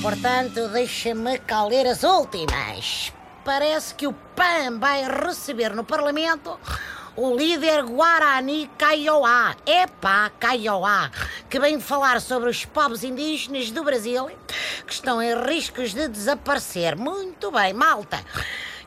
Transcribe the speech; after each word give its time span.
portanto, 0.00 0.68
deixa-me 0.68 1.38
cá 1.38 1.64
ler 1.64 1.86
as 1.86 2.02
últimas. 2.02 3.12
Parece 3.44 3.94
que 3.94 4.06
o 4.06 4.12
PAN 4.12 4.78
vai 4.78 5.02
receber 5.02 5.74
no 5.74 5.84
Parlamento 5.84 6.58
o 7.16 7.36
líder 7.36 7.84
Guarani 7.84 8.70
Kaiowá. 8.78 9.54
Epá, 9.66 10.30
Kaiowá, 10.38 11.10
que 11.48 11.60
vem 11.60 11.78
falar 11.78 12.20
sobre 12.20 12.50
os 12.50 12.64
povos 12.64 13.04
indígenas 13.04 13.70
do 13.70 13.84
Brasil 13.84 14.30
que 14.86 14.92
estão 14.92 15.22
em 15.22 15.34
riscos 15.34 15.94
de 15.94 16.08
desaparecer. 16.08 16.96
Muito 16.96 17.50
bem, 17.50 17.72
malta. 17.72 18.24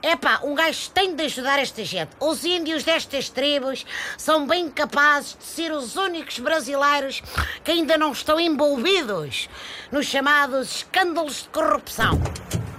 Epá, 0.10 0.39
um 0.42 0.55
gajo 0.55 0.89
tem 0.92 1.14
de 1.14 1.26
ajudar 1.26 1.60
esta 1.60 1.84
gente. 1.84 2.12
Os 2.18 2.46
índios 2.46 2.86
destas 2.86 3.28
tribos 3.28 3.86
são 4.18 4.48
bem 4.48 4.70
capazes 4.70 5.36
de 5.38 5.44
ser 5.44 5.70
os 5.74 5.97
únicos 5.97 6.39
brasileiros 6.39 7.21
que 7.61 7.71
ainda 7.71 7.97
não 7.97 8.14
estão 8.14 8.39
envolvidos 8.39 9.50
nos 9.92 10.06
chamados 10.06 10.78
escândalos 10.78 11.42
de 11.43 11.50
corrupção. 11.50 12.21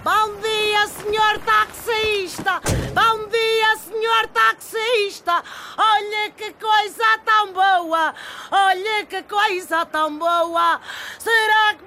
Bom 0.03 0.41
dia, 0.41 0.87
senhor 0.87 1.37
taxista! 1.45 2.61
Bom 2.95 3.27
dia, 3.27 3.77
senhor 3.77 4.27
taxista! 4.29 5.43
Olha 5.77 6.31
que 6.31 6.51
coisa 6.53 7.19
tão 7.23 7.53
boa! 7.53 8.15
Olha 8.49 9.05
que 9.05 9.21
coisa 9.21 9.85
tão 9.85 10.17
boa! 10.17 10.81
Será 11.19 11.75
que 11.75 11.83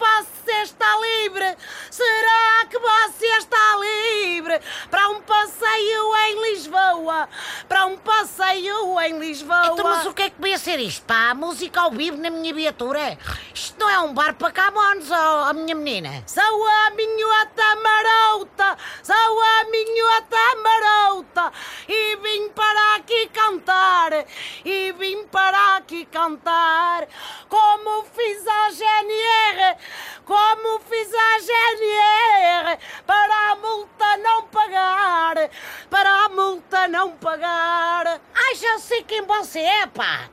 para 4.91 5.09
um 5.11 5.21
passeio 5.23 6.17
em 6.17 6.51
Lisboa? 6.51 7.29
Para 7.69 7.87
um 7.87 7.97
passeio 7.97 9.01
em 9.01 9.19
Lisboa? 9.19 9.71
Então, 9.73 9.85
mas 9.85 10.07
o 10.07 10.15
que 10.15 10.23
é 10.23 10.31
que 10.31 10.41
vai 10.41 10.57
ser 10.59 10.79
isto, 10.81 11.05
pá? 11.05 11.35
Música 11.35 11.81
ao 11.81 11.91
vivo 11.91 12.17
na 12.17 12.31
minha 12.31 12.53
viatura? 12.55 13.19
Isto 13.55 13.81
não 13.81 13.91
é 13.91 13.99
um 14.01 14.15
bar 14.15 14.35
para 14.35 14.51
camões, 14.51 15.11
oh, 15.11 15.15
a 15.15 15.53
minha 15.53 15.75
menina? 15.75 16.23
Sou 16.27 16.67
a 16.67 16.91
minhota 16.91 17.77
marota, 17.83 18.77
sou 19.03 19.15
a 19.15 19.65
minhota 19.65 20.37
marota 20.63 21.53
e 21.89 22.17
vim 22.17 22.49
para 22.51 22.97
aqui 22.97 23.29
cantar, 23.29 24.27
e 24.65 24.93
vim 24.93 25.25
para 25.27 25.77
aqui 25.77 26.05
cantar, 26.07 27.07
como 27.49 28.05
fiz 28.15 28.47
não 37.03 37.17
pagar. 37.17 38.21
Ai, 38.33 38.55
já 38.55 38.79
sei 38.79 39.03
quem 39.03 39.23
você 39.23 39.59
é, 39.59 39.87
pá! 39.89 40.31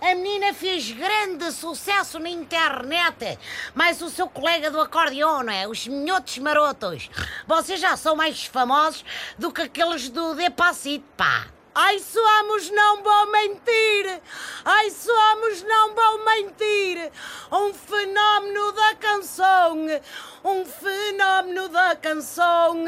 A 0.00 0.14
menina 0.14 0.54
fez 0.54 0.90
grande 0.92 1.50
sucesso 1.50 2.18
na 2.20 2.28
internet, 2.28 3.38
mas 3.74 4.00
o 4.00 4.08
seu 4.08 4.28
colega 4.28 4.70
do 4.70 4.80
acordeão, 4.80 5.42
não 5.42 5.52
é? 5.52 5.66
Os 5.66 5.86
minhotos 5.88 6.38
marotos. 6.38 7.10
Vocês 7.46 7.80
já 7.80 7.96
são 7.96 8.14
mais 8.14 8.44
famosos 8.44 9.04
do 9.36 9.52
que 9.52 9.62
aqueles 9.62 10.08
do 10.08 10.34
Depacito, 10.34 11.04
pá. 11.16 11.46
Ai, 11.74 11.98
somos, 12.00 12.70
não 12.70 13.02
vou 13.02 13.32
mentir! 13.32 14.20
Ai, 14.62 14.90
somos, 14.90 15.62
não 15.62 15.94
vou 15.94 16.22
mentir! 16.22 17.10
Um 17.50 17.72
fenómeno 17.72 18.72
da 18.72 18.94
canção! 18.96 19.78
Um 20.44 20.66
fenómeno 20.66 21.70
da 21.70 21.96
canção! 21.96 22.84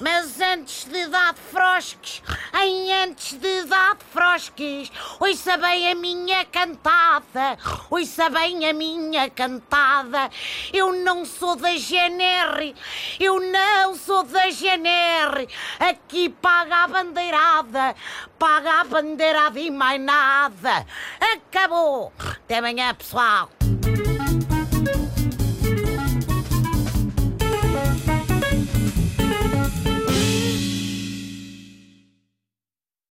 Mas 0.00 0.40
antes 0.40 0.84
de 0.84 1.08
dar 1.08 1.34
frosques, 1.34 2.22
em 2.64 2.92
antes 2.92 3.34
de 3.38 3.64
dar 3.64 3.96
frosques, 4.12 4.90
ouça 5.20 5.56
bem 5.56 5.90
a 5.90 5.94
minha 5.94 6.44
cantada! 6.44 7.58
Ouça 7.90 8.28
bem 8.30 8.68
a 8.68 8.72
minha 8.72 9.30
cantada! 9.30 10.30
Eu 10.72 10.92
não 10.92 11.24
sou 11.24 11.56
da 11.56 11.76
GNR! 11.76 12.74
Eu 13.20 13.40
não 13.40 13.94
sou 13.94 14.24
da 14.24 14.50
GNR! 14.50 15.48
Aqui 15.78 16.28
paga 16.28 16.84
a 16.84 16.88
bandeirada! 16.88 17.94
paga 18.38 18.80
a 18.80 18.84
bandeira 18.84 19.50
e 19.56 19.70
mais 19.70 20.00
nada. 20.00 20.86
Acabou. 21.20 22.12
Até 22.18 22.58
amanhã, 22.58 22.94
pessoal. 22.94 23.50